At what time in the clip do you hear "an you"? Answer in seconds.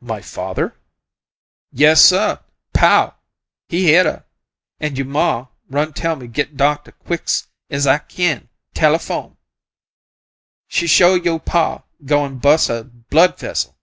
4.78-5.04